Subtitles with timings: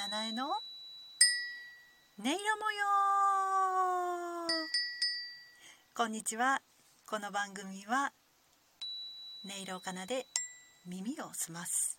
[0.00, 0.54] 七重の音
[2.20, 2.38] 色模様。
[5.94, 6.62] こんにちは。
[7.06, 8.14] この番組は
[9.44, 10.26] 音色かなで
[10.86, 11.98] 耳を澄ます。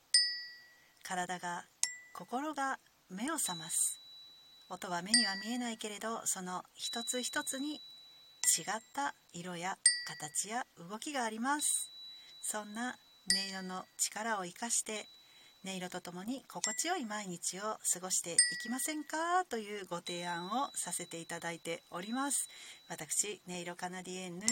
[1.03, 1.65] 体が
[2.15, 2.79] 心が
[3.11, 3.99] 目を覚ます。
[4.71, 7.81] 音は目には見えないけれどその一つ一つに違っ
[8.95, 9.77] た色や
[10.07, 11.91] 形や動きがあります。
[12.41, 12.95] そんな
[13.31, 15.05] 音色の力を生かして
[15.63, 19.45] 音色とともに心地よい毎日を過ごしていきませんか？
[19.45, 22.49] というご提案をさせていただいております。
[22.89, 24.45] 私音色カナディエンヌ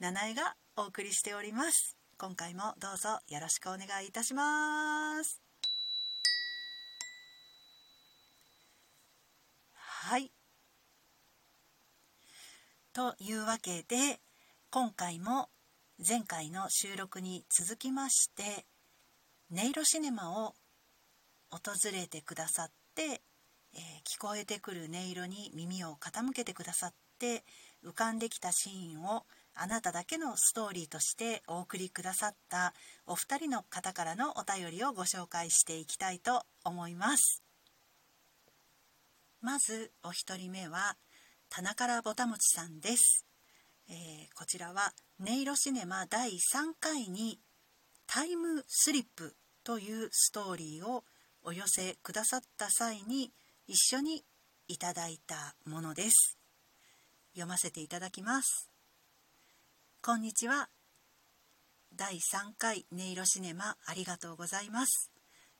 [0.00, 1.98] 七重がお送りしております。
[2.16, 5.42] 今回もどうぞよろしくお願いいたします。
[9.74, 10.32] はい。
[12.94, 14.18] というわけで
[14.70, 15.50] 今回も
[15.98, 18.64] 前回の収録に続きまして
[19.54, 20.54] 音色シネマを
[21.50, 21.60] 訪
[21.92, 23.20] れてくださって、
[23.74, 27.44] え、聞こえてくる音色に耳を傾けてくださって
[27.84, 32.72] 浮かんできたシーンをあなただけのストーリーとしてお送りくださった
[33.06, 37.42] お二人の方からのお便りをご紹介していきたいと思います。
[39.42, 40.96] まずお一人目は
[41.50, 43.26] 棚からぼたもちさんです、
[43.90, 43.94] えー、
[44.34, 47.38] こちらは音色シネマ第3回に
[48.06, 49.34] タイムスリップ
[49.64, 51.04] というストーリーを
[51.42, 53.32] お寄せくださった際に
[53.66, 54.24] 一緒に
[54.68, 56.36] いただいたものです。
[57.32, 58.70] 読ませていただきます。
[60.02, 60.68] こんにちは。
[61.94, 65.10] 第3回音色シネマありがとうございます。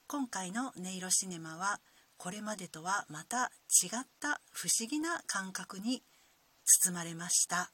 [0.06, 1.80] 今回の音色シネマは
[2.17, 3.50] これまでとはまた
[3.83, 6.03] 違った不思議な感覚に
[6.64, 7.73] 包まれました。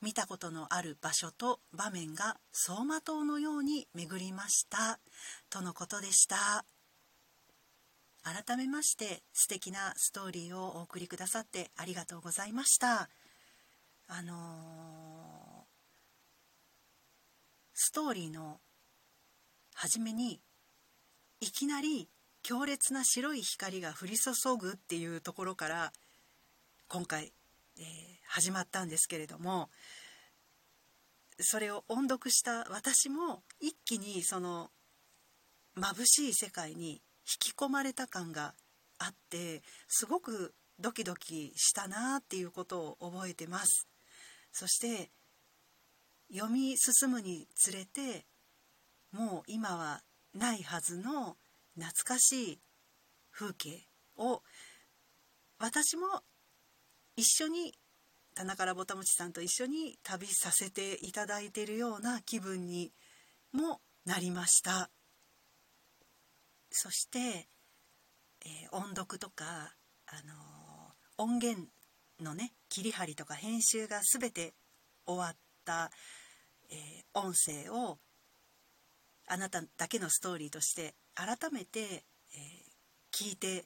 [0.00, 5.00] 見たことのある場所と場面が走馬灯のように巡りました。
[5.50, 6.64] とのことでした。
[8.22, 13.08] 改めまして素敵なストーリーをお送りくださってありがとうございました。
[14.06, 15.66] あのー、
[17.74, 18.60] ストーリーの
[19.74, 20.40] 初めに
[21.40, 22.08] いきなり
[22.42, 25.92] 強烈な白い光が降り注ぐっていうところから
[26.88, 27.32] 今回
[27.80, 27.84] えー、
[28.28, 29.68] 始まったんですけれども
[31.40, 34.70] それを音読した私も一気にその
[35.76, 38.54] 眩しい世界に引き込まれた感が
[38.98, 43.88] あってすごくドキドキしたなっていうことを覚えてます。
[44.52, 45.10] そして
[46.32, 48.26] 読み進むにつれて
[49.12, 50.02] もう今は
[50.34, 51.36] ないはずの
[51.74, 52.60] 懐かしい
[53.30, 53.86] 風景
[54.16, 54.42] を
[55.58, 56.22] 私も
[57.16, 57.74] 一緒に
[58.38, 62.92] 田中ぼたもちさんと一緒に旅させていただいているような気分に
[63.52, 64.90] もなりました。
[66.70, 69.74] そして、えー、音読とか、
[70.06, 71.66] あのー、音源
[72.20, 74.54] のね切り張りとか編集が全て
[75.04, 75.90] 終わった、
[76.70, 77.98] えー、音声を
[79.26, 82.04] あなただけのストーリーとして改めて、え
[83.10, 83.64] 聞いて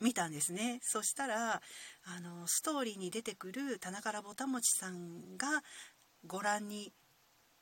[0.00, 0.80] 見たんですね。
[0.82, 5.62] そしたらあのストーリーに出てくる田中ぼたもちさんが
[6.26, 6.92] ご覧に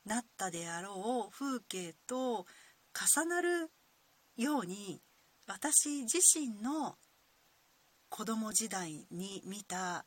[0.05, 2.47] なったであろう風景と
[2.95, 3.71] 重なる
[4.37, 5.01] ように
[5.47, 6.97] 私自身の
[8.09, 10.05] 子供時代に見た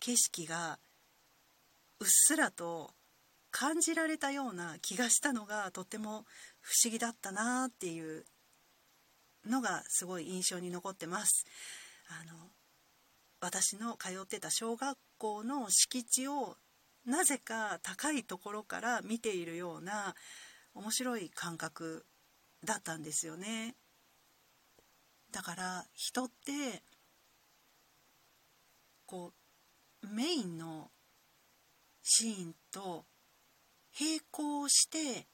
[0.00, 0.78] 景色が
[2.00, 2.90] うっすらと
[3.50, 6.24] 感じられたような気がしたのがとっても
[6.60, 8.24] 不思議だったなっていう
[9.46, 11.46] のがすごい印象に残ってます。
[12.08, 12.50] あの
[13.40, 16.56] 私の通ってた小学校の敷地を
[17.04, 20.14] なぜか高いところから見ているような
[20.74, 22.04] 面白い感覚
[22.64, 23.74] だったんですよね。
[25.30, 26.82] だから人って
[29.06, 29.32] こ
[30.02, 30.90] うメインの
[32.02, 33.04] シーンと
[33.98, 35.26] 並行して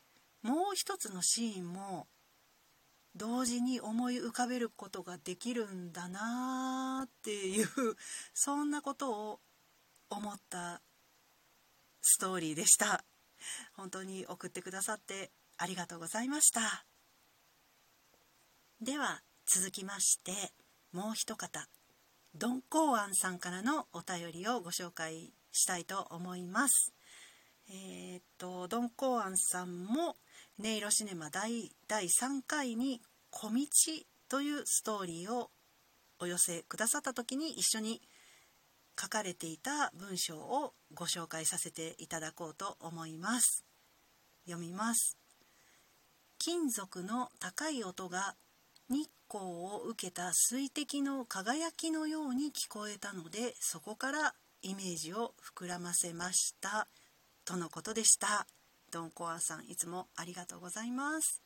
[0.42, 2.06] もう一つのシーンも
[3.14, 7.68] 同時に思い浮かべることができるんだなっていう
[8.32, 9.40] そんなことを
[10.08, 10.80] 思った
[12.00, 13.04] ストーリーでした。
[13.74, 16.84] 本当に送ってくださってありがとうございました。
[18.80, 20.32] では続きまして
[20.92, 21.68] もう一方
[22.34, 26.92] ドン・コーアンさんからのお便りをご紹介したいと思います。
[27.68, 30.16] えー、っとドン・コーアンさんも
[30.58, 33.00] 音色シネマ第第3回に
[33.32, 33.66] 「小道」
[34.28, 35.50] というストーリーを
[36.20, 38.00] お寄せくださった時に一緒に
[39.00, 43.64] 書かれていた文章をご紹介させていただこうと思います。
[44.44, 45.18] 読みます。
[46.38, 48.36] 金属の高い音が
[48.88, 56.88] 日光を受けた水滴の輝きのように聞こえたのでそこからイメージを膨らませました。
[57.44, 58.46] とのことでした。
[58.90, 61.42] ドンコアさんいつもありがとうございます。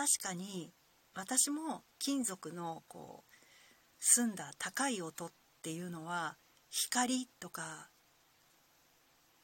[0.00, 0.72] 確かに
[1.14, 3.34] 私も金属のこう
[3.98, 5.32] 澄んだ高い音っ
[5.62, 6.38] ていうのは
[6.70, 7.90] 光とか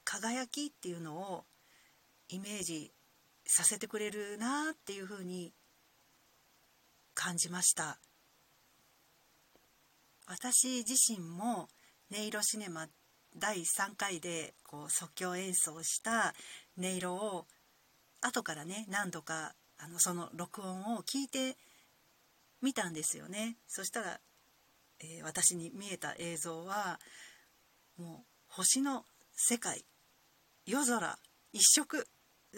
[0.04, 1.44] 輝きっていうのを
[2.30, 2.90] イメージ
[3.44, 5.52] させてくれるなっていうふうに
[7.12, 7.98] 感じました。
[10.26, 11.68] 私自身も
[12.10, 12.86] 音色シネマ
[13.36, 16.32] 第3回でこう即興演奏した
[16.78, 17.44] 音色を
[18.22, 21.56] 後からね何度かあのその録音を聞いて
[22.62, 23.56] みたんですよね。
[23.66, 24.20] そしたら、
[25.00, 26.98] えー、私に見えた映像は
[27.96, 29.84] もう星の世界
[30.64, 31.18] 夜空
[31.52, 32.06] 一色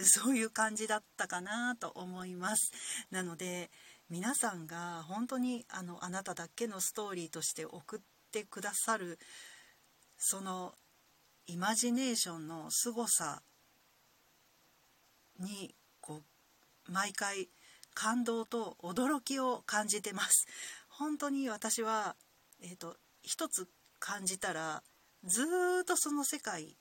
[0.01, 2.73] そういう感じだったかなと思います。
[3.11, 3.71] なので
[4.09, 8.01] 皆さんが本当にあのあなただけのストーリーとして送っ
[8.33, 9.19] てくださる
[10.17, 10.75] その
[11.47, 13.43] イマジネーションの凄さ
[15.39, 15.75] に
[16.89, 17.49] 毎回
[17.95, 20.47] 感動と驚きを感じてます。
[20.89, 22.17] 本当に私は、
[22.61, 23.69] えーと、一つ
[23.99, 24.83] 感じたら
[25.25, 25.43] ず
[25.83, 26.77] っとその世界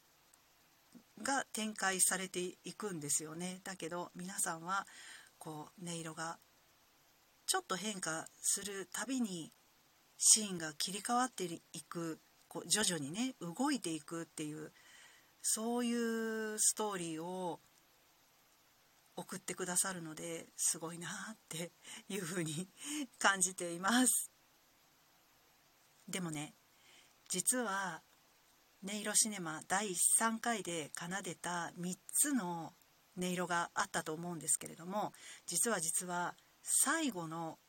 [1.21, 3.59] が展開されていくんですよね。
[3.63, 4.85] だけど皆さんは
[5.37, 6.37] こう音色が
[7.45, 9.51] ちょっと変化するたびに
[10.17, 14.71] シーンが切り替わっていくこう徐々にね動いていくっていう
[15.41, 17.59] そういうストーリーを
[19.17, 21.71] 送ってくださるのですごいなって
[22.07, 22.69] いうふうに
[23.19, 24.31] 感じています。
[26.07, 26.53] でもね
[27.27, 28.01] 実は
[28.85, 32.73] 音色シネマ第3回で奏でた3つの
[33.17, 35.11] 音色があったと思うんですけれども
[35.47, 37.59] 実は実は最後の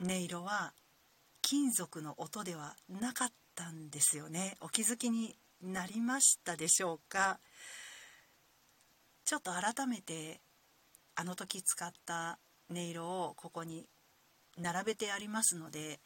[0.00, 0.74] 音色は
[1.40, 4.56] 金属の音ではなかったんですよね。
[4.60, 7.40] お気づきになりましたでしょうか？
[9.24, 10.40] ちょっと改めて
[11.14, 12.38] あの時使った
[12.70, 13.86] 音色をここに
[14.58, 16.00] 並べてありますので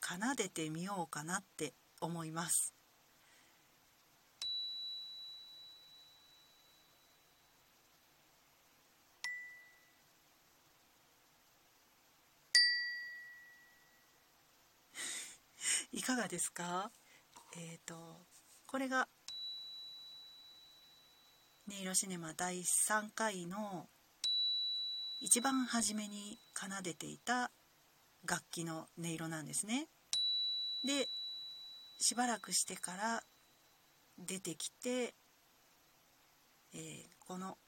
[0.00, 2.74] 奏でてみようかなって思います。
[15.92, 16.92] いかがですか？
[17.56, 18.26] えっ、ー、と
[18.66, 19.07] これが
[21.70, 23.88] 音色シネマ第3回の
[25.20, 27.50] 一番初めに奏でていた
[28.26, 29.86] 楽器の音色なんですね。
[30.86, 31.08] で
[31.98, 33.22] しばらくしてから
[34.18, 35.12] 出てきて、
[36.72, 37.58] えー、この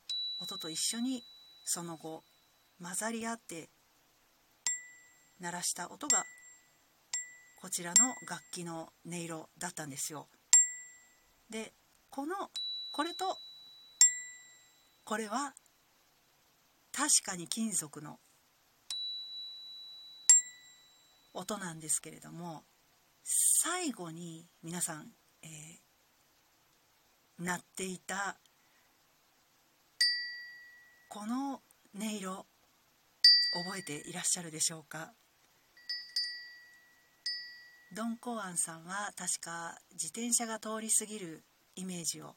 [0.41, 1.23] 音と一緒に
[1.67, 2.23] その後
[2.83, 3.69] 混ざり合って
[5.41, 6.25] 鳴らした音が
[7.61, 10.27] こちらの楽器の音色だったんですよ。
[11.51, 11.75] で
[12.09, 12.35] この
[12.93, 13.37] これと
[15.11, 15.55] これは
[16.93, 18.21] 確かに金属の
[21.35, 22.63] 音なんですけれども
[23.25, 25.09] 最後に皆さん、
[25.43, 28.39] えー、鳴っていた
[31.09, 31.61] この音
[31.93, 32.47] 色
[33.67, 35.13] 覚えていらっしゃるでしょうか？
[37.97, 41.43] ドン・コアンさんは確か自転車が通り過ぎる
[41.75, 42.37] イメージを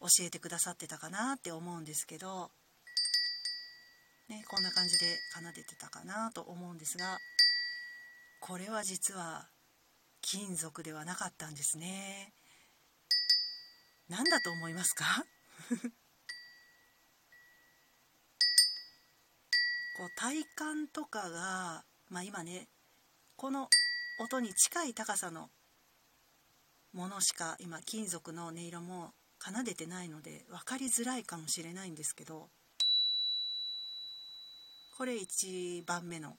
[0.00, 2.50] 教えてくださってたかなって思うんですけど、
[4.28, 7.18] ね、こんな感じで奏でてたかなと思うんですが
[8.40, 9.48] これは実は
[10.20, 12.32] 金属ではなかったんですね。
[14.08, 15.24] 何だと思いますか？
[19.98, 22.68] こう体感とかが、まあ、今ね
[23.36, 23.68] この
[24.20, 25.50] 音に近い高さの
[26.92, 29.12] ものしか今金属の音色も
[29.52, 32.48] 奏でてないので分かりづらいかもしれないんですけど
[34.96, 36.36] これ1番目の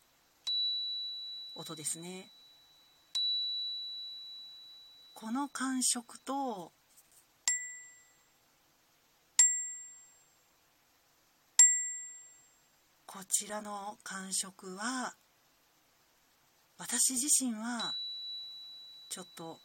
[1.56, 2.30] 音ですね。
[5.14, 6.72] この感触と
[13.06, 15.14] こちらの感触は
[16.78, 17.94] 私自身は
[19.10, 19.58] ちょっと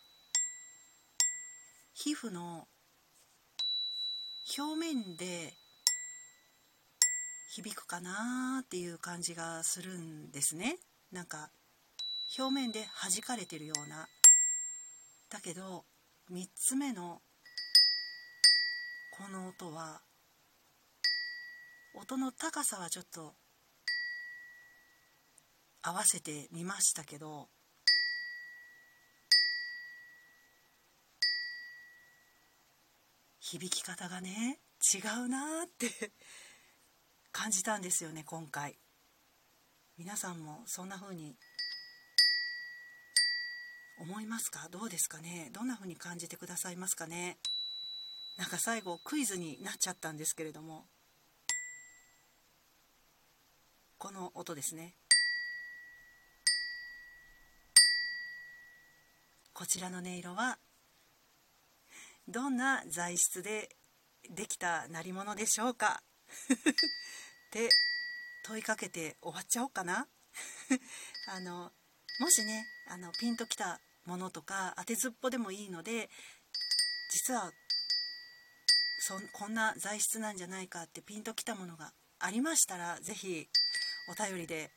[1.95, 2.67] 皮膚の
[4.59, 5.55] 表面で
[7.49, 10.77] 響くかなっていう感じがするんですね。
[11.13, 11.51] なんか
[12.39, 14.07] 表面で弾かれてるような。
[15.31, 15.85] だけど
[16.31, 17.23] 3つ目の
[19.17, 20.03] この音は
[21.95, 23.35] 音の高さはちょっと
[25.83, 27.49] 合わせてみましたけど
[33.47, 34.59] 響き方がね
[34.95, 36.13] 違うなって
[37.31, 38.79] 感じたんですよね今回。
[39.99, 41.35] 皆さんもそんな風に
[44.01, 44.69] 思いますか？
[44.71, 45.51] どうですかね？
[45.53, 47.37] どんな風に感じてくださいますかね？
[48.39, 50.87] なんか最後クイズになっちゃったんですけれども。
[53.99, 54.95] この音ですね。
[59.53, 60.57] こちらの音色は
[62.29, 63.77] どんな材質で
[64.31, 66.03] できた鳴り物でしょうか？
[66.53, 67.69] って
[68.47, 70.09] 問いかけて終わっちゃおうかな？
[71.29, 71.73] あの
[72.21, 76.11] もしねあのピンときたものとか当てずっぽでもいいので
[77.11, 77.53] 実は
[79.01, 83.49] そこんな材質なんじゃないかってピンときたものがありましたら是非
[84.09, 84.73] お便りで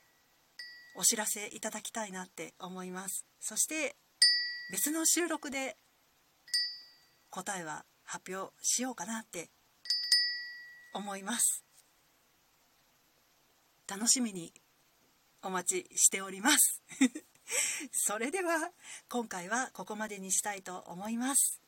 [0.94, 3.24] お知らせいただきたいなって思います。
[3.40, 3.96] そして
[4.70, 5.78] 別の収録で
[7.30, 9.50] 答えは発表しようかなって
[10.94, 11.64] 思います。
[13.86, 14.52] 楽しみに
[15.42, 16.82] お待ちしております。
[17.92, 18.70] それでは
[19.08, 21.62] 今回はここまでにしたいと思います、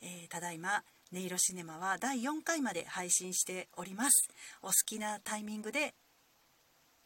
[0.00, 4.28] えー、ただいま音色シネマは第4回まで配信しております。
[4.62, 5.94] お好きなタイミングで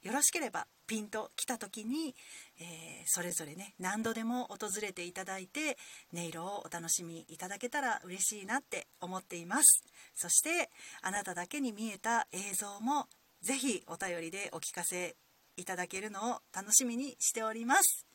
[0.02, 2.16] よろしければピンときた時に、
[2.58, 2.66] えー、
[3.06, 5.76] それぞれね何度でも訪れていただいて
[6.12, 9.84] 音色をお楽しみいただけたら嬉しいなって思っています。
[10.14, 10.70] そして
[11.02, 13.06] あなただけに見えた映像も
[13.42, 15.14] ぜひお便りでお聞かせ
[15.56, 18.06] いただけるのを楽しみにしております。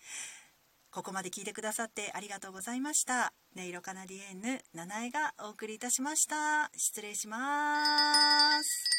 [0.92, 3.34] ここまで聞いてくださってありがとうございました。
[3.56, 6.70] 音色カナディエンヌ七重がお送りいたしました。
[6.76, 8.93] 失礼します。